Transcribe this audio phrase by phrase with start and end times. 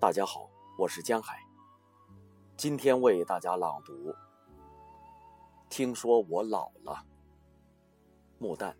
[0.00, 0.48] 大家好，
[0.78, 1.44] 我是江海。
[2.56, 4.14] 今天为大家朗读。
[5.68, 7.04] 听说我老了，
[8.38, 8.72] 木旦。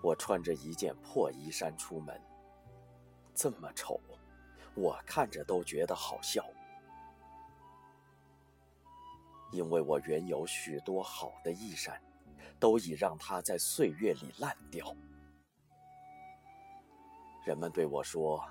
[0.00, 2.22] 我穿着一件破衣衫出门，
[3.34, 4.00] 这么丑，
[4.76, 6.44] 我看着都觉得好笑。
[9.50, 12.00] 因为我原有许多好的衣衫，
[12.60, 14.94] 都已让它在岁月里烂掉。
[17.48, 18.44] 人们对我说：“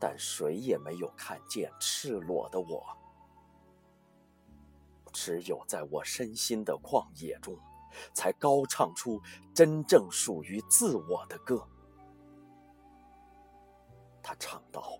[0.00, 2.82] 但谁也没有看见赤裸的我。
[5.12, 7.54] 只有在我身心的旷野中，
[8.14, 9.20] 才高唱出
[9.52, 11.68] 真正属于自我的歌。
[14.22, 14.98] 他唱道：“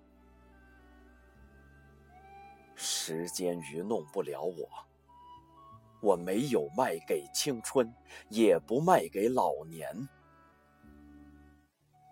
[2.77, 4.69] 时间愚弄不了我，
[6.03, 7.95] 我没有卖给青春，
[8.29, 10.09] 也不卖给老年。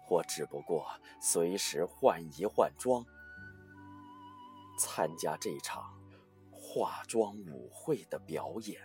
[0.08, 0.86] 我只不过
[1.20, 3.04] 随时换一换装，
[4.78, 5.92] 参加这场
[6.50, 8.80] 化妆舞会的表演。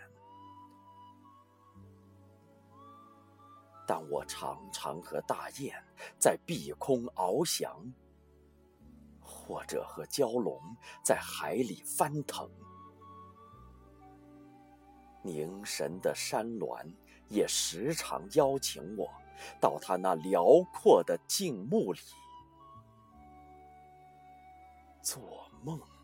[3.86, 5.72] 但我常常和大雁
[6.18, 7.90] 在碧空翱翔。”
[9.28, 10.60] 或者和蛟龙
[11.04, 12.50] 在海里翻腾，
[15.26, 16.78] 凝神的山峦
[17.28, 19.10] 也时常邀请我
[19.60, 21.98] 到他那辽阔的静穆里
[25.02, 25.20] 做
[25.64, 25.95] 梦。